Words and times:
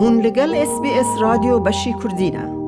هون 0.00 0.20
لگل 0.20 0.54
اس 0.54 0.80
بی 0.82 0.90
اس 0.90 1.06
رادیو 1.20 1.58
بشی 1.58 1.94
کردینه 2.02 2.58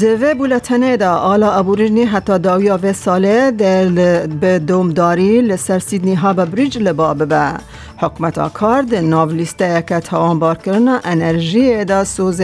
دوه 0.00 0.34
بولتنه 0.34 0.96
دا 0.96 1.14
آلا 1.14 1.52
ابورجنی 1.52 2.04
حتی 2.04 2.38
داویا 2.38 2.78
و 2.82 2.92
ساله 2.92 3.50
دل 3.50 4.26
به 4.26 4.58
دومداری 4.58 5.40
لسر 5.40 5.78
سیدنی 5.78 6.14
ها 6.14 6.32
بریج 6.32 6.78
لبا 6.78 7.14
ببه. 7.14 7.52
حکمت 7.96 8.38
آکارد 8.38 8.94
ناو 8.94 9.30
لیسته 9.30 9.84
که 9.88 10.00
تا 10.00 10.34
بار 10.34 10.56
کرنا 10.56 11.00
انرژی 11.04 11.84
دا 11.84 12.04
سوز 12.04 12.42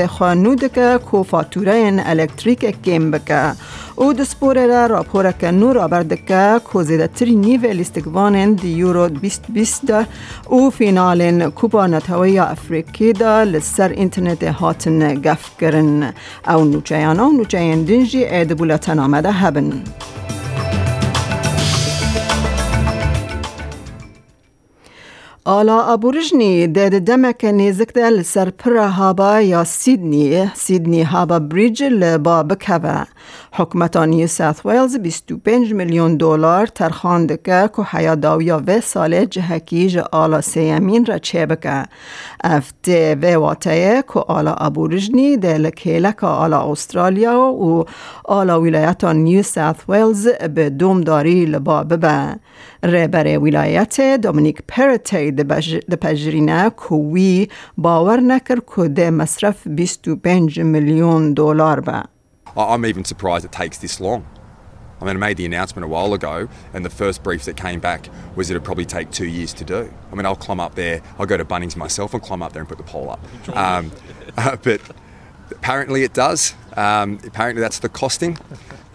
کو 1.11 1.23
فاتوره 1.23 1.75
این 1.75 2.01
الکتریک 2.01 2.65
بکه. 2.89 3.53
او 3.97 4.13
دسپوره 4.13 4.67
را 4.67 4.87
راپوره 4.87 5.35
که 5.41 5.51
نور 5.51 5.79
آبرده 5.79 6.17
که 6.17 6.61
کو 6.65 6.83
زیده 6.83 7.07
تری 7.07 7.35
نیو 7.37 7.67
لیستگوان 7.67 8.53
دی 8.53 8.69
یورو 8.69 9.09
2020 9.09 9.87
دا 9.87 10.05
او 10.49 10.71
فینال 10.71 11.51
کوپا 11.51 11.87
نتوی 11.87 12.39
افریقی 12.39 13.13
دا 13.13 13.43
لسر 13.43 13.89
اینترنت 13.89 14.43
هاتن 14.43 15.15
گف 15.15 15.51
آلا 25.51 25.93
ابورجنی 25.93 26.67
دد 26.67 26.99
دمک 26.99 27.45
نیزک 27.45 27.93
دل 27.93 28.23
سر 28.23 28.51
پر 28.51 28.77
هابا 28.77 29.41
یا 29.41 29.65
سیدنی 29.65 30.51
سیدنی 30.55 31.03
هابا 31.03 31.39
بریج 31.39 31.83
لبا 31.83 32.43
بکوه. 32.43 33.05
حکمت 33.53 33.97
نیو 33.97 34.27
ساث 34.27 34.67
ویلز 34.67 34.97
25 34.97 35.75
میلیون 35.75 36.17
دلار 36.17 36.67
ترخان 36.67 37.27
دکه 37.27 37.71
که 37.77 37.83
حیا 37.83 38.15
داویا 38.15 38.63
و 38.67 38.81
سال 38.81 39.25
جهکی 39.25 39.91
ج 39.91 39.99
آلا 39.99 40.41
سیمین 40.41 41.07
را 41.07 41.19
چه 41.19 41.47
بکه 41.47 41.85
افته 42.45 43.19
و 43.23 43.37
واته 43.37 44.05
که 44.15 44.21
آلا 44.21 44.53
ابورجنی 44.53 45.37
دل 45.37 45.71
کیلک 45.71 46.25
آلا 46.25 46.73
استرالیا 46.73 47.41
و 47.41 47.85
آلا 48.25 48.61
ولایت 48.61 49.05
نیو 49.05 49.43
ساث 49.43 49.77
ویلز 49.89 50.29
به 50.29 50.71
دومداری 50.71 51.47
لبا 51.47 51.83
ببه. 51.83 52.37
رهبر 52.83 53.39
ولایت 53.39 54.01
دومینیک 54.01 54.59
پرتی 54.69 55.31
ده 55.40 55.96
پجرینه 55.96 56.70
کوی 56.70 57.48
باور 57.78 58.20
نکر 58.20 58.60
که 58.76 58.88
ده 58.88 59.10
مصرف 59.10 59.68
25 59.68 60.60
میلیون 60.60 61.34
دلار 61.34 61.80
به 61.80 62.04
I'm 62.58 62.86
even 62.86 63.04
surprised 63.04 63.44
it 63.46 63.52
takes 63.52 63.78
this 63.78 64.00
long. 64.00 64.26
I 65.02 65.06
mean, 65.06 65.18
I 65.18 65.20
made 65.20 65.38
the 65.38 65.46
announcement 65.46 65.84
a 65.84 65.88
while 65.88 66.14
ago, 66.14 66.48
and 66.74 66.86
the 66.86 66.90
first 66.90 67.22
brief 67.22 67.44
that 67.46 67.58
came 67.58 67.80
back 67.80 68.08
was 68.36 68.50
it'd 68.50 68.64
probably 68.64 68.86
take 68.86 69.12
two 69.12 69.28
years 69.28 69.54
to 69.56 69.66
do. 69.66 69.94
I 70.12 70.16
mean, 70.16 70.26
I'll 70.26 70.38
climb 70.38 70.62
up 70.62 70.76
there, 70.76 71.02
I'll 71.20 71.26
go 71.26 71.38
to 71.38 71.44
Bunnings 71.44 71.76
myself 71.76 72.14
and 72.14 72.24
climb 72.24 72.42
up 72.42 72.54
there 72.54 72.62
and 72.62 72.70
put 72.70 72.78
the 72.78 72.84
pole 72.84 73.10
up. 73.10 73.20
Um, 73.56 73.92
uh, 74.38 74.56
but 74.64 74.82
apparently 75.52 76.04
it 76.04 76.14
does. 76.14 76.54
Um, 76.78 77.20
apparently 77.26 77.62
that's 77.62 77.80
the 77.80 77.90
costing, 77.90 78.38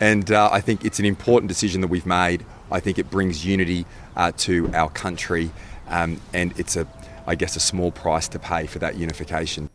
and 0.00 0.30
uh, 0.30 0.48
I 0.50 0.60
think 0.60 0.84
it's 0.84 0.98
an 0.98 1.04
important 1.04 1.48
decision 1.48 1.82
that 1.82 1.88
we've 1.88 2.06
made. 2.06 2.46
I 2.72 2.80
think 2.80 2.98
it 2.98 3.10
brings 3.10 3.44
unity 3.44 3.84
uh, 4.16 4.32
to 4.38 4.70
our 4.72 4.90
country, 4.90 5.50
Um, 5.87 6.19
and 6.33 6.53
it's 6.59 6.75
a, 6.75 6.87
I 7.27 7.35
guess, 7.35 7.55
a 7.55 7.59
small 7.59 7.91
price 7.91 8.27
to 8.29 8.39
pay 8.39 8.65
for 8.65 8.79
that 8.79 8.95
unification. 8.95 9.69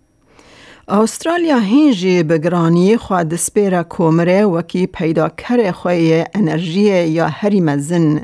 استرالیا 0.89 1.58
هنجی 1.58 2.22
بگرانی 2.22 2.97
خوا 2.97 3.22
دسپیرا 3.22 3.83
کومره 3.83 4.44
وکی 4.44 4.86
پیدا 4.86 5.28
کر 5.28 5.72
خوی 5.72 6.25
انرژی 6.34 6.80
یا 7.08 7.27
هری 7.29 7.61
مزن 7.61 8.23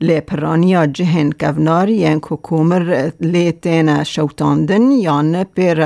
لی 0.00 0.20
پرانیا 0.20 0.86
جهن 0.86 1.32
کوناری 1.32 1.94
ین 1.94 2.20
کو 2.20 2.36
کومر 2.36 3.10
لی 3.20 3.52
تینا 3.52 4.04
شوتاندن 4.04 4.90
یا 4.90 5.22
نه 5.22 5.44
پیر 5.44 5.80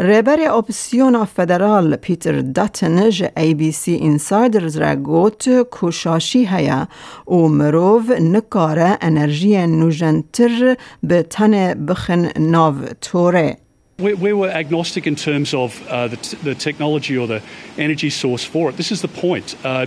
رهبر 0.00 0.40
اپسیون 0.40 1.24
فدرال 1.24 1.96
پیتر 1.96 2.40
داتن 2.40 3.10
ج 3.10 3.24
ای 3.36 3.54
بی 3.54 3.72
سی 3.72 3.98
انسایدرز 4.02 4.76
را 4.76 4.96
گوت 4.96 5.62
کوشاشی 5.62 6.46
هیا 6.46 6.88
او 7.24 7.48
مروف 7.48 8.10
نکاره 8.10 8.98
انرژی 9.00 9.66
نوجنتر 9.66 10.76
به 11.02 11.22
تن 11.22 11.86
بخن 11.86 12.30
ناو 12.38 12.74
توره 13.00 13.56
We, 14.00 14.14
we 14.14 14.32
were 14.32 14.48
agnostic 14.48 15.08
in 15.08 15.16
terms 15.16 15.52
of 15.52 15.70
uh, 15.88 16.06
the, 16.06 16.16
t- 16.16 16.36
the 16.36 16.54
technology 16.54 17.18
or 17.18 17.26
the 17.26 17.42
energy 17.78 18.10
source 18.10 18.44
for 18.44 18.70
it. 18.70 18.76
This 18.76 18.92
is 18.92 19.02
the 19.02 19.08
point. 19.08 19.56
Uh, 19.64 19.86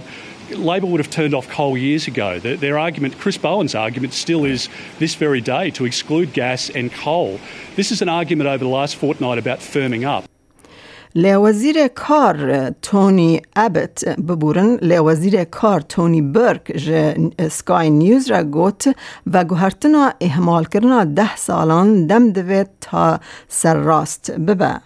Labor 0.50 0.86
would 0.86 1.00
have 1.00 1.10
turned 1.10 1.34
off 1.34 1.48
coal 1.48 1.76
years 1.76 2.06
ago. 2.06 2.38
Their, 2.38 2.56
their, 2.56 2.78
argument, 2.78 3.18
Chris 3.18 3.36
Bowen's 3.36 3.74
argument, 3.74 4.12
still 4.12 4.44
is 4.44 4.68
this 4.98 5.14
very 5.16 5.40
day 5.40 5.70
to 5.72 5.84
exclude 5.84 6.32
gas 6.32 6.70
and 6.70 6.92
coal. 6.92 7.40
This 7.74 7.90
is 7.90 8.00
an 8.00 8.08
argument 8.08 8.48
over 8.48 8.62
the 8.64 8.70
last 8.70 8.96
fortnight 8.96 9.38
about 9.38 9.58
firming 9.58 10.04
up. 10.04 10.24
لوزیر 11.18 11.88
کار 11.88 12.70
تونی 12.82 13.42
ابت 13.56 14.04
ببورن 14.08 14.78
لوزیر 14.82 15.44
کار 15.44 15.80
تونی 15.80 16.22
برک 16.22 16.72
ج 16.76 17.14
سکای 17.50 17.90
نیوز 17.90 18.30
را 18.30 18.42
گوت 18.42 18.96
و 19.32 19.44
گوهرتنا 19.44 20.12
احمال 20.20 20.64
کرنا 20.64 21.04
ده 21.04 21.36
سالان 21.36 22.06
دم 22.06 22.30
دوید 22.30 22.68
تا 22.80 23.20
سر 23.48 23.74
راست 23.74 24.30
ببه 24.30 24.80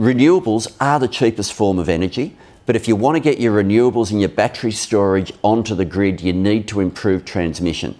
Renewables 0.00 0.66
are 0.80 0.98
the 0.98 1.08
cheapest 1.08 1.52
form 1.52 1.78
of 1.78 1.88
energy. 1.88 2.34
But 2.65 2.75
if 2.75 2.87
you 2.87 2.95
want 2.95 3.15
to 3.15 3.19
get 3.19 3.39
your 3.39 3.61
renewables 3.61 4.11
and 4.11 4.19
your 4.19 4.29
battery 4.29 4.71
storage 4.71 5.31
onto 5.43 5.75
the 5.75 5.85
grid, 5.85 6.21
you 6.21 6.33
need 6.33 6.67
to 6.69 6.79
improve 6.79 7.23
transmission. 7.23 7.97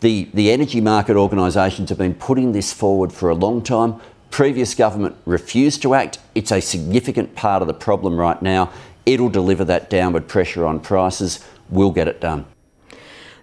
The, 0.00 0.28
the 0.34 0.50
energy 0.50 0.80
market 0.80 1.16
organisations 1.16 1.88
have 1.88 1.98
been 1.98 2.14
putting 2.14 2.52
this 2.52 2.72
forward 2.72 3.12
for 3.12 3.30
a 3.30 3.34
long 3.34 3.62
time. 3.62 4.00
Previous 4.30 4.74
government 4.74 5.16
refused 5.24 5.82
to 5.82 5.94
act. 5.94 6.18
It's 6.34 6.52
a 6.52 6.60
significant 6.60 7.34
part 7.34 7.62
of 7.62 7.68
the 7.68 7.74
problem 7.74 8.16
right 8.16 8.40
now. 8.42 8.72
It'll 9.06 9.30
deliver 9.30 9.64
that 9.64 9.88
downward 9.88 10.28
pressure 10.28 10.66
on 10.66 10.80
prices. 10.80 11.44
We'll 11.70 11.92
get 11.92 12.08
it 12.08 12.20
done. 12.20 12.46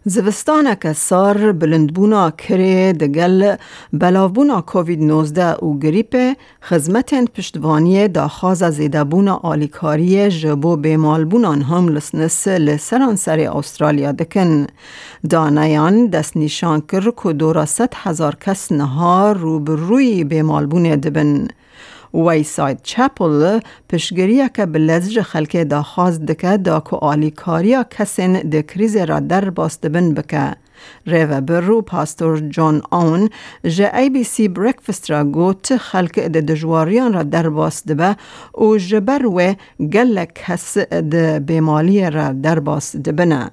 زوستانه 0.08 0.76
که 0.76 0.94
سار 0.94 1.52
بلندبونا 1.52 2.32
کره 2.32 2.94
دگل 2.94 3.56
بلاوبونا 3.94 4.62
کووید 4.62 5.02
19 5.04 5.54
و 5.54 5.80
گریپ 5.80 6.38
خزمتن 6.62 7.26
پشتوانی 7.26 8.08
دا 8.08 8.28
خاز 8.28 8.64
زیدبونا 8.64 9.36
آلیکاری 9.44 10.30
جبو 10.30 10.76
بیمالبونان 10.76 11.62
هم 11.62 11.90
لسنس 11.90 12.48
لسران 12.48 13.16
سر 13.16 13.40
استرالیا 13.40 14.12
دکن. 14.12 14.68
دانیان 15.30 16.08
دست 16.08 16.38
نشان 16.38 16.82
کر 16.82 17.12
که 17.24 17.34
دورا 17.34 17.66
ست 17.66 17.94
هزار 17.96 18.36
کس 18.36 18.72
نها 18.72 19.32
رو 19.32 19.60
بروی 19.60 20.24
بیمالبون 20.24 20.96
دبن. 20.96 21.48
ویساید 22.16 22.80
چپل 22.84 23.60
پشگریه 23.90 24.50
که 24.50 24.66
بلزج 24.66 25.22
خلک 25.22 25.58
دا 25.58 25.84
خواست 25.84 26.22
دکه 26.22 26.58
دا 26.58 26.80
که 26.80 26.96
آلیکاریا 26.96 27.84
کسین 27.84 28.50
ده 28.50 28.64
کریز 28.64 28.98
را 28.98 29.20
در 29.20 29.50
باست 29.50 29.86
بن 29.86 30.14
بکه. 30.14 30.56
ریو 31.08 31.42
برو 31.42 31.82
پاستور 31.82 32.40
جان 32.40 32.82
آون 32.92 33.30
جه 33.64 33.96
ای 33.96 34.10
بی 34.10 34.24
سی 34.24 34.48
بریکفست 34.48 35.12
را 35.12 35.24
گوت 35.24 35.78
خلک 35.78 36.20
ده 36.20 36.42
دجواریان 36.42 37.14
را 37.14 37.24
در 37.24 37.50
باست 37.50 37.92
به 37.92 38.16
و 38.58 38.78
جبر 38.78 39.26
و 39.26 39.56
گل 39.94 40.26
کس 40.26 40.78
ده 40.78 41.40
بیمالی 41.40 42.10
را 42.10 42.34
در 42.34 42.60
باست 42.60 43.10
بنه. 43.10 43.52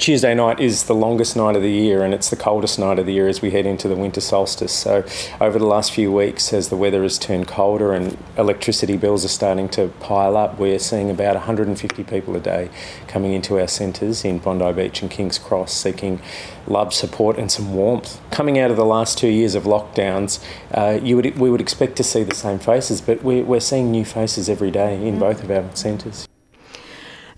Tuesday 0.00 0.34
night 0.34 0.58
is 0.58 0.84
the 0.84 0.94
longest 0.94 1.36
night 1.36 1.54
of 1.56 1.60
the 1.60 1.70
year 1.70 2.02
and 2.02 2.14
it's 2.14 2.30
the 2.30 2.36
coldest 2.36 2.78
night 2.78 2.98
of 2.98 3.04
the 3.04 3.12
year 3.12 3.28
as 3.28 3.42
we 3.42 3.50
head 3.50 3.66
into 3.66 3.86
the 3.86 3.94
winter 3.94 4.22
solstice. 4.22 4.72
So, 4.72 5.04
over 5.42 5.58
the 5.58 5.66
last 5.66 5.92
few 5.92 6.10
weeks, 6.10 6.54
as 6.54 6.70
the 6.70 6.76
weather 6.78 7.02
has 7.02 7.18
turned 7.18 7.48
colder 7.48 7.92
and 7.92 8.16
electricity 8.38 8.96
bills 8.96 9.26
are 9.26 9.28
starting 9.28 9.68
to 9.68 9.88
pile 10.00 10.38
up, 10.38 10.58
we're 10.58 10.78
seeing 10.78 11.10
about 11.10 11.34
150 11.34 12.02
people 12.04 12.34
a 12.34 12.40
day 12.40 12.70
coming 13.08 13.34
into 13.34 13.60
our 13.60 13.68
centres 13.68 14.24
in 14.24 14.38
Bondi 14.38 14.72
Beach 14.72 15.02
and 15.02 15.10
King's 15.10 15.38
Cross 15.38 15.74
seeking 15.74 16.18
love, 16.66 16.94
support, 16.94 17.36
and 17.36 17.52
some 17.52 17.74
warmth. 17.74 18.22
Coming 18.30 18.58
out 18.58 18.70
of 18.70 18.78
the 18.78 18.86
last 18.86 19.18
two 19.18 19.28
years 19.28 19.54
of 19.54 19.64
lockdowns, 19.64 20.42
uh, 20.72 20.98
you 21.02 21.14
would, 21.16 21.36
we 21.38 21.50
would 21.50 21.60
expect 21.60 21.96
to 21.96 22.02
see 22.02 22.22
the 22.22 22.34
same 22.34 22.58
faces, 22.58 23.02
but 23.02 23.22
we're, 23.22 23.44
we're 23.44 23.60
seeing 23.60 23.90
new 23.90 24.06
faces 24.06 24.48
every 24.48 24.70
day 24.70 25.06
in 25.06 25.18
both 25.18 25.44
of 25.44 25.50
our 25.50 25.76
centres. 25.76 26.26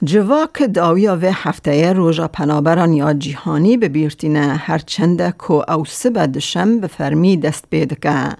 جواک 0.04 0.62
داویا 0.74 1.18
و 1.22 1.32
هفته 1.32 1.92
روژا 1.92 2.28
پنابران 2.28 2.92
یا 2.92 3.12
جیهانی 3.12 3.76
به 3.76 3.88
بیرتینه 3.88 4.40
هرچنده 4.40 5.30
کو 5.30 5.62
او 5.68 5.84
سبه 5.84 6.26
دشم 6.26 6.80
به 6.80 6.86
فرمی 6.86 7.36
دست 7.36 7.64
بیدکه. 7.70 8.36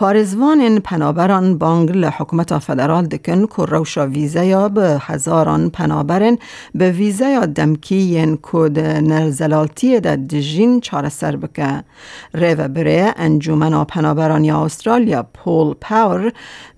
پارزوان 0.00 0.78
پنابران 0.78 1.58
بانگ 1.58 1.90
لحکومت 1.90 2.58
فدرال 2.58 3.06
دکن 3.06 3.46
که 3.46 3.64
روشا 3.64 4.06
ویزه 4.06 4.46
یا 4.46 4.68
به 4.68 4.98
هزاران 5.00 5.70
پنابرن 5.70 6.38
به 6.74 6.90
ویزه 6.90 7.28
یا 7.28 7.46
دمکی 7.46 7.96
ین 7.96 8.36
کود 8.36 8.78
نرزلالتی 8.78 10.00
دا 10.00 10.16
دجین 10.16 10.80
چار 10.80 11.08
سر 11.08 11.36
بکه. 11.36 11.84
ریو 12.34 12.68
بره 12.68 13.14
انجومن 13.16 13.84
پنابران 13.84 14.44
یا 14.44 14.64
استرالیا 14.64 15.22
پول 15.22 15.74
پاور 15.80 16.32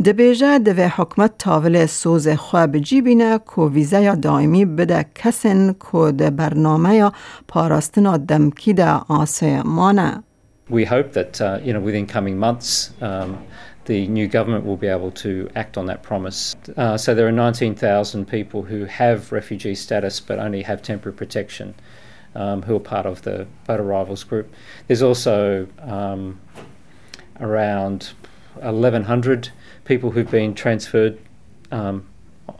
دبیجه 0.04 0.58
دوی 0.58 0.82
حکمت 0.82 1.38
تاول 1.38 1.86
سوز 1.86 2.28
خواه 2.28 2.66
بجی 2.66 3.02
بینه 3.02 3.40
که 3.56 3.62
ویزه 3.62 4.00
یا 4.02 4.14
دائمی 4.14 4.64
بده 4.64 5.06
کسن 5.14 5.72
کود 5.72 6.16
برنامه 6.16 6.94
یا 6.94 7.12
پاراستنا 7.48 8.16
دمکی 8.16 8.72
دا 8.72 9.04
آسمانه. 9.08 10.22
We 10.72 10.84
hope 10.86 11.12
that 11.12 11.40
uh, 11.40 11.60
you 11.62 11.72
know 11.72 11.80
within 11.80 12.06
coming 12.06 12.38
months 12.38 12.92
um, 13.02 13.46
the 13.84 14.06
new 14.08 14.26
government 14.26 14.64
will 14.64 14.76
be 14.76 14.86
able 14.86 15.10
to 15.10 15.50
act 15.56 15.76
on 15.76 15.86
that 15.86 16.02
promise. 16.02 16.54
Uh, 16.76 16.96
so 16.96 17.16
there 17.16 17.26
are 17.26 17.32
19,000 17.32 18.26
people 18.26 18.62
who 18.62 18.84
have 18.84 19.32
refugee 19.32 19.74
status 19.74 20.20
but 20.20 20.38
only 20.38 20.62
have 20.62 20.82
temporary 20.82 21.16
protection, 21.16 21.74
um, 22.36 22.62
who 22.62 22.76
are 22.76 22.80
part 22.80 23.06
of 23.06 23.22
the 23.22 23.44
boat 23.66 23.80
arrivals 23.80 24.22
group. 24.22 24.52
There's 24.86 25.02
also 25.02 25.66
um, 25.80 26.40
around 27.40 28.12
1,100 28.54 29.50
people 29.84 30.12
who've 30.12 30.30
been 30.30 30.54
transferred 30.54 31.18
um, 31.72 32.06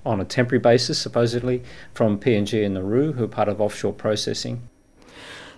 on 0.05 0.21
a 0.21 0.25
temporary 0.25 0.61
basis, 0.61 0.99
supposedly, 0.99 1.63
from 1.95 2.19
PNG 2.19 2.65
and 2.65 2.75
Nauru, 2.75 3.13
who 3.13 3.25
are 3.25 3.29
part 3.29 3.49
of 3.49 3.61
offshore 3.61 3.93
processing. 3.93 4.69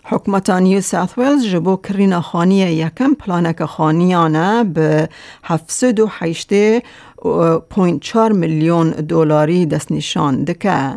حکومت 0.07 0.51
نیو 0.51 0.81
ساوت 0.81 1.19
ویلز 1.19 1.47
جبو 1.47 1.77
کرین 1.77 2.21
خانی 2.21 2.57
یکم 2.57 3.15
پلانک 3.15 3.65
خانیانه 3.65 4.65
به 4.65 5.09
708.4 5.45 8.33
میلیون 8.33 8.91
دلاری 8.91 9.67
دست 9.67 9.93
نشان 9.93 10.45
دکه 10.45 10.97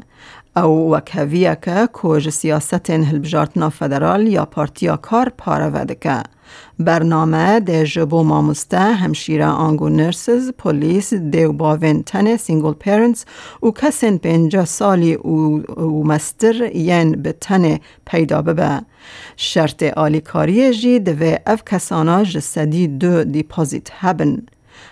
او 0.64 0.92
وکهویه 0.94 1.58
که 1.62 1.90
کج 1.94 2.30
سیاست 2.30 2.90
هلبجارتنا 2.90 3.70
فدرال 3.70 4.28
یا 4.28 4.46
پارتیا 4.46 4.98
کار 4.98 5.30
پاره 5.38 5.70
دکه. 5.70 6.24
برنامه 6.80 7.60
ده 7.60 7.86
جبو 7.86 8.24
ماموسته 8.24 8.80
همشیره 8.80 9.46
آنگو 9.46 9.90
نرسز 9.90 10.52
پولیس 10.58 11.14
دیو 11.14 11.52
باوین 11.52 12.04
تنه 12.04 12.38
سینگل 12.38 12.74
پیرنتس 12.74 13.26
و 13.64 13.72
کسین 13.72 14.18
پینجا 14.18 14.66
سالی 14.66 15.16
و, 15.16 16.04
مستر 16.04 16.76
ین 16.76 17.12
به 17.12 17.32
تنه 17.32 17.80
پیدا 18.06 18.42
ببه 18.42 18.82
شرط 19.38 19.84
آلیکاری 19.84 20.74
جی 20.74 21.00
دوی 21.00 21.38
اف 21.48 21.64
کسانا 21.66 22.24
جسدی 22.24 22.88
دو 22.88 23.24
دیپازیت 23.24 23.88
هبن 23.92 24.42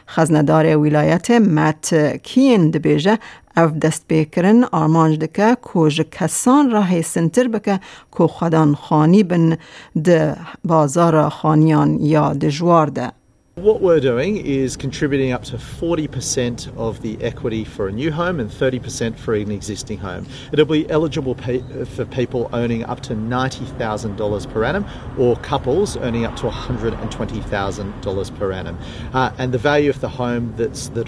خزندار 0.08 0.78
ولایت 0.78 1.32
مت 1.32 1.94
کین 2.24 2.72
دبیجه 2.72 3.20
او 3.58 3.68
دست 3.68 4.06
بکرن 4.10 4.64
آرمانج 4.64 5.20
دکه 5.20 5.56
کوژ 5.62 6.02
کسان 6.02 6.72
راه 6.72 7.02
سنتر 7.02 7.48
بکه 7.48 7.80
کو 8.12 8.28
خدان 8.28 8.76
خانی 8.76 9.24
بن 9.24 9.58
ده 10.04 10.36
بازار 10.64 11.30
خانیان 11.30 12.00
یا 12.00 12.34
دجوار 12.34 12.88
ده. 12.88 13.12
What 13.56 13.80
we're 13.80 14.02
doing 14.02 14.36
is 14.36 14.76
contributing 14.76 15.32
up 15.32 15.46
to 15.46 15.56
40% 15.56 16.76
of 16.76 17.02
the 17.02 17.18
equity 17.24 17.64
for 17.64 17.88
a 17.88 17.92
new 17.94 18.12
home 18.12 18.42
and 18.42 18.52
30% 18.52 19.18
for 19.18 19.34
an 19.34 19.50
existing 19.50 19.98
home. 19.98 20.28
It'll 20.52 20.66
be 20.66 20.90
eligible 20.90 21.36
for 21.36 22.04
people 22.04 22.50
owning 22.52 22.84
up 22.84 23.00
to 23.04 23.16
$90,000 23.16 24.52
per 24.52 24.66
annum 24.66 24.86
or 25.18 25.38
couples 25.38 25.96
earning 25.96 26.26
up 26.26 26.36
to 26.36 26.50
$120,000 26.50 28.38
per 28.38 28.52
annum. 28.52 28.78
Uh, 29.14 29.32
and 29.38 29.54
the 29.54 29.58
value 29.58 29.90
of 29.90 30.02
the 30.02 30.10
home 30.10 30.54
that's 30.58 30.90
that 30.90 31.06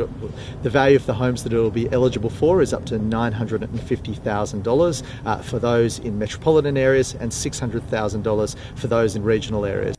the 0.63 0.69
value 0.69 0.95
of 0.95 1.05
the 1.05 1.15
homes 1.15 1.43
that 1.43 1.51
it'll 1.51 1.69
be 1.69 1.91
eligible 1.91 2.29
for 2.29 2.61
is 2.61 2.71
up 2.71 2.85
to 2.85 2.97
$950,000 2.97 5.03
uh, 5.25 5.41
for 5.41 5.59
those 5.59 5.99
in 5.99 6.17
metropolitan 6.17 6.77
areas 6.77 7.13
and 7.15 7.29
$600,000 7.29 8.55
for 8.77 8.87
those 8.87 9.17
in 9.17 9.23
regional 9.23 9.65
areas. 9.65 9.96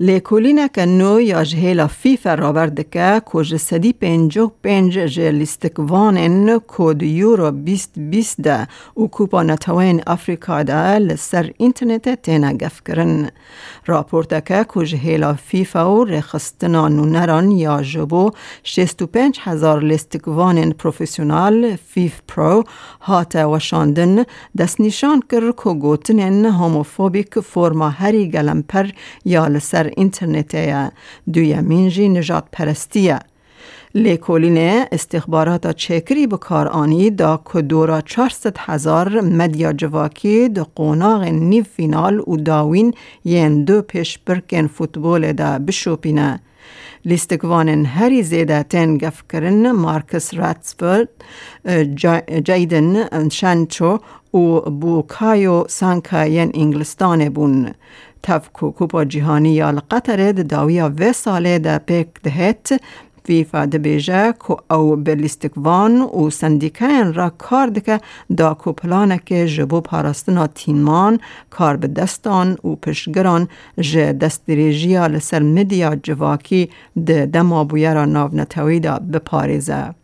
لیکولینه 0.00 0.68
که 0.68 0.86
نو 0.86 1.20
یا 1.20 1.44
جهیلا 1.44 1.86
فیفا 1.86 2.34
رابرد 2.34 2.90
که 2.90 3.22
کج 3.26 3.56
سدی 3.56 3.92
پنجو 3.92 4.50
پنج 4.62 4.92
جلیستکوانن 4.92 6.58
کود 6.58 7.02
یورو 7.02 7.50
بیست 7.50 7.98
بیست 7.98 8.40
ده 8.40 8.68
و 8.96 9.06
کوپا 9.06 9.42
نتوین 9.42 10.02
افریکا 10.06 10.62
ده 10.62 10.98
لسر 10.98 11.50
اینترنت 11.56 12.22
تینا 12.22 12.52
گف 12.52 12.80
کرن. 12.86 13.30
راپورت 13.86 14.46
که 14.46 14.64
کج 14.68 14.94
هیلا 14.94 15.34
فیفا 15.34 15.96
و 15.96 16.04
رخستنا 16.04 16.88
نونران 16.88 17.50
یا 17.50 17.82
جبو 17.82 18.30
شست 18.64 19.02
و 19.02 19.06
پنج 19.06 19.38
هزار 19.42 19.82
لیستکوانن 19.82 20.70
پروفیسیونال 20.70 21.76
فیف 21.76 22.20
پرو 22.28 22.64
هات 23.00 23.36
وشاندن 23.36 24.24
دست 24.58 24.80
نشان 24.80 25.22
کر 25.30 25.52
که 25.52 25.70
گوتنن 25.74 26.44
هوموفوبیک 26.44 27.40
فرما 27.40 27.88
هری 27.88 28.30
گلمپر 28.30 28.86
یا 29.24 29.46
لسر 29.46 29.81
اینترنت 29.86 30.56
دویمین 31.32 31.88
جی 31.88 32.08
نجات 32.08 32.44
پرستیه 32.52 33.18
لیکولین 33.94 34.84
استخبارات 34.92 35.76
چکری 35.76 36.26
به 36.26 36.36
کار 36.36 36.68
آنی 36.68 37.10
دا 37.10 37.40
کدورا 37.44 38.00
400 38.00 38.56
هزار 38.58 39.20
مدیا 39.20 39.72
جواکی 39.72 40.48
دا 40.48 40.66
قوناغ 40.74 41.22
نیو 41.24 41.64
فینال 41.64 42.20
و 42.26 42.36
داوین 42.36 42.94
ین 43.24 43.64
دو 43.64 43.82
پیش 43.82 44.18
برکن 44.18 44.66
فوتبول 44.66 45.32
دا 45.32 45.58
بشوپینه. 45.58 46.40
لیستگوان 47.04 47.84
هری 47.84 48.22
زیده 48.22 48.62
تن 48.62 48.98
گف 48.98 49.22
کرن 49.32 49.70
مارکس 49.70 50.34
راتسفورد 50.34 51.08
جایدن 52.44 53.28
شنچو 53.28 53.98
و 54.34 54.70
بوکایو 54.70 55.64
سانکا 55.68 56.24
ین 56.24 56.50
انگلستان 56.54 57.28
بون. 57.28 57.74
تفکو 58.22 58.70
کوپا 58.70 59.04
جیهانی 59.04 59.54
یا 59.54 59.68
القطر 59.68 60.32
داویا 60.32 60.92
و 60.98 61.12
ساله 61.12 61.58
دا 61.58 61.78
پیک 61.78 62.08
دهت 62.22 62.80
فیفا 63.24 63.64
دبیجه 63.66 64.32
کو 64.32 64.56
او 64.70 64.96
بلیستکوان 64.96 66.00
و 66.00 66.30
سندیکین 66.30 67.14
را 67.14 67.30
کار 67.30 67.66
دکه 67.66 68.00
دا 68.36 68.54
کو 68.54 68.72
که 69.26 69.46
جبو 69.46 69.80
پاراستنا 69.80 70.46
تیمان 70.46 71.20
کار 71.50 71.76
به 71.76 71.86
دستان 71.88 72.58
و 72.64 72.74
پشگران 72.74 73.48
جه 73.80 74.12
دستریجیا 74.12 75.06
لسر 75.06 75.42
مدیا 75.42 75.94
جواکی 75.94 76.70
ده 77.06 77.26
دما 77.26 77.64
بویرا 77.64 78.04
ناو 78.04 78.30
نتوی 78.34 78.80
دا 78.80 78.98
بپاریزه. 78.98 80.01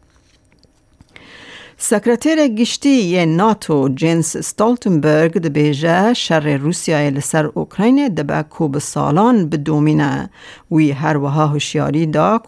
سکرتیر 1.81 2.49
گشتی 2.49 2.89
ی 2.89 3.27
ناتو 3.27 3.89
جنس 3.89 4.37
ستالتنبرگ 4.37 6.13
شر 6.13 6.57
روسیای 6.57 7.11
لسر 7.11 7.47
اوکراین 7.47 8.09
ده 8.09 8.23
به 8.23 8.43
کوب 8.43 8.79
سالان 8.79 9.49
بدومینه 9.49 10.31
وی 10.71 10.91
هر 10.91 11.17
وها 11.17 11.47
هوشیاری 11.47 12.07
دا 12.07 12.41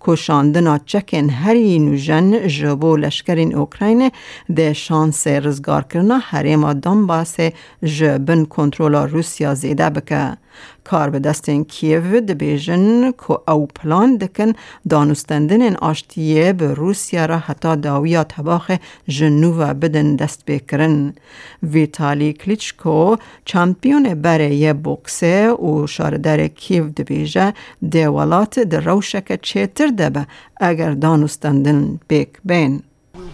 کوشاندنا 0.00 0.78
چکن 0.78 1.30
هری 1.30 1.78
نوژن 1.78 2.48
جبو 2.48 2.96
لشکرین 2.96 3.54
اوکراین 3.54 4.10
ده 4.56 4.72
شانس 4.72 5.26
رزگار 5.26 5.82
کرنا 5.82 6.18
هریما 6.18 6.72
دانباس 6.72 7.36
جبن 7.82 8.44
کنترولا 8.44 9.04
روسیا 9.04 9.54
زیده 9.54 9.90
بکه. 9.90 10.36
کار 10.84 11.10
به 11.10 11.18
دستین 11.18 11.64
کیو 11.64 12.20
دبیجن 12.20 13.10
که 13.10 13.50
او 13.50 13.66
پلان 13.66 14.16
دکن 14.16 14.52
دانستندن 14.88 15.76
آشتیه 15.76 16.52
به 16.52 16.74
روسیا 16.74 17.26
را 17.26 17.38
حتی 17.38 17.76
داویا 17.76 18.24
تباخ 18.24 18.70
جنوب 19.08 19.62
بدن 19.62 20.16
دست 20.16 20.44
بکرن. 20.46 21.14
ویتالی 21.62 22.32
کلیچکو 22.32 23.16
چمپیون 23.44 24.14
برای 24.14 24.72
بوکسه 24.72 25.52
و 25.52 25.86
شاردر 25.86 26.48
کیو 26.48 26.88
دبیجه 26.88 27.54
دیوالات 27.90 28.58
در 28.58 28.80
روشک 28.80 29.40
چیتر 29.42 29.86
دبه 29.86 30.26
اگر 30.60 30.90
دانستندن 30.90 32.00
بیک 32.08 32.28
بین. 32.44 32.82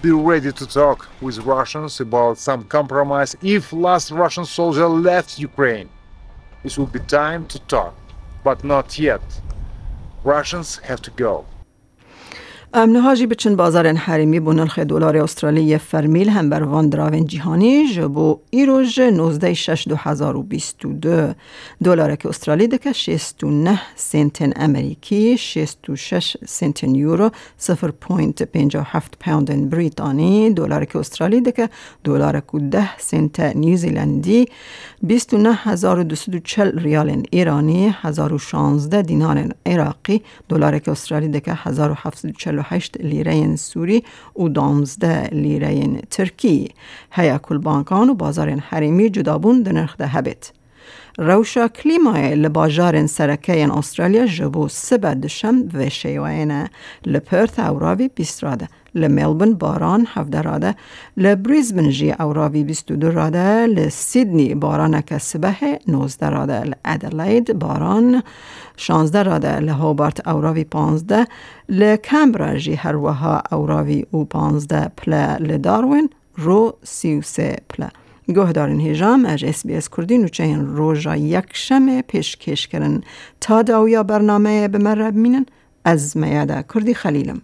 be 0.02 0.12
ready 0.12 0.52
to 0.52 0.66
talk 0.66 1.08
with 1.20 1.38
Russians 1.38 2.00
about 2.00 2.38
some 2.38 2.64
compromise 2.64 3.36
if 3.42 3.72
last 3.72 4.10
Russian 4.10 4.44
soldier 4.44 4.88
left 4.88 5.38
Ukraine. 5.38 5.88
It 6.64 6.78
will 6.78 6.87
be 6.87 7.00
time 7.00 7.47
to 7.49 7.59
talk, 7.59 7.94
but 8.42 8.64
not 8.64 8.99
yet. 8.99 9.21
Russians 10.25 10.78
have 10.78 11.02
to 11.02 11.11
go. 11.11 11.44
امنهاجی 12.76 13.26
بچن 13.26 13.56
بازار 13.56 13.86
حریمی 13.86 14.40
بو 14.40 14.52
نرخ 14.52 14.78
دلار 14.78 15.16
استرالی 15.16 15.78
فرمیل 15.78 16.28
هم 16.28 16.50
بر 16.50 16.62
وان 16.62 16.88
دراون 16.88 17.26
جهانی 17.26 17.88
جبو 17.88 18.38
ایروژ 18.50 19.00
19 19.00 19.54
6 19.54 19.88
2022 19.88 21.34
دلار 21.84 22.16
که 22.16 22.28
استرالی 22.28 22.68
دکه 22.68 22.92
69 22.92 23.80
سنت 23.96 24.52
امریکی 24.56 25.38
66 25.38 26.36
سنت 26.46 26.84
یورو 26.84 27.30
0.57 27.60 27.72
پوند 29.20 29.70
بریتانی. 29.70 30.50
دلار 30.50 30.84
که 30.84 30.98
استرالی 30.98 31.40
دکه 31.40 31.68
دلار 32.04 32.40
که 32.52 32.58
10 32.58 32.98
سنت 32.98 33.40
نیوزیلندی 33.40 34.46
29240 35.08 36.78
ریال 36.78 37.22
ایرانی 37.30 37.94
1016 38.02 39.02
دینار 39.02 39.48
عراقی 39.66 40.22
دلار 40.48 40.78
که 40.78 40.90
استرالی 40.90 41.28
دکه 41.28 41.52
1740 41.54 42.63
28 42.64 42.97
لیره 43.00 43.56
سوری 43.56 44.04
و 44.37 44.49
12 44.49 45.28
لیره 45.33 46.00
ترکی. 46.11 46.68
هیا 47.11 47.38
کل 47.38 47.59
بانکان 47.59 48.11
و 48.11 48.14
بازار 48.14 48.50
حریمی 48.50 49.11
جدابون 49.11 49.62
دنرخ 49.62 49.97
ده 49.97 50.06
هبت. 50.06 50.52
روشا 51.18 51.68
کلیمای 51.68 52.35
لباجار 52.35 53.06
سرکه 53.06 53.73
استرالیا 53.73 54.26
جبو 54.26 54.68
سبه 54.68 55.14
دشم 55.14 55.68
و 55.75 55.88
شیوینه 55.88 56.71
لپرت 57.06 57.59
اوراوی 57.59 58.09
بیست 58.09 58.44
راده. 58.44 58.68
لملبن 58.94 59.54
باران 59.54 60.06
هفده 60.14 60.42
راده 60.42 60.74
لبریزبن 61.16 61.88
جی 61.88 62.12
اوراوی 62.12 62.64
بیست 62.64 62.92
دو 62.92 63.10
راده 63.10 63.66
لسیدنی 63.66 64.54
باران 64.54 65.00
که 65.00 65.18
سبه 65.18 65.56
نوزده 65.88 66.28
راده 66.28 66.62
لادلید 66.62 67.58
باران 67.58 68.22
شانزده 68.76 69.22
راده 69.22 69.60
لهوبارت 69.60 70.28
اوراوی 70.28 70.64
پانزده 70.64 71.26
لکمبرا 71.68 72.58
جی 72.58 72.74
هر 72.74 72.96
وها 72.96 73.42
اوراوی 73.52 74.06
او 74.10 74.24
پانزده 74.24 74.90
پله 74.96 75.36
لداروین 75.36 76.10
رو 76.36 76.76
سی 76.82 77.16
و 77.16 77.22
سه 77.22 77.56
پله 77.68 77.90
گهدارین 78.28 78.80
هیجام 78.80 79.24
از 79.24 79.44
اس 79.44 79.66
بی 79.66 79.74
اس 79.74 79.88
کردی 79.96 80.18
نوچه 80.18 80.44
این 80.44 80.66
روژا 80.66 81.16
یک 81.16 81.44
شمه 81.52 82.02
پیشکش 82.02 82.68
کرن 82.68 83.00
تا 83.40 83.62
داویا 83.62 84.02
برنامه 84.02 84.68
بمرب 84.68 85.14
مینن 85.14 85.46
از 85.84 86.16
میاده 86.16 86.64
کردی 86.74 86.94
خلیلم 86.94 87.42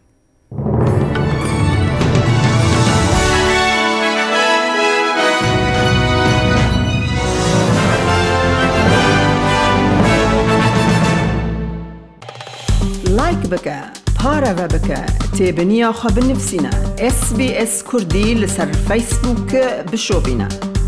لایک 13.50 13.62
بکه 13.62 13.82
پارە 14.18 14.52
بە 14.58 14.66
بکە 14.74 15.00
تێبنییا 15.36 15.92
خە 15.92 16.08
بنفسینە 16.16 16.72
SسBS 17.16 17.74
کوردی 17.88 18.28
لەسەر 18.42 18.68
فیسبووکە 18.86 19.66
بشۆبینە. 19.90 20.79